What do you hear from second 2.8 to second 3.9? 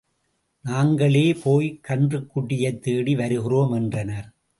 தேடி வருகிறோம்